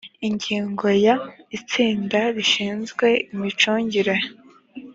ingingo 0.27 0.87
ya… 1.05 1.15
itsinda 1.57 2.19
rishinzwe 2.35 3.07
imicungire 3.33 4.15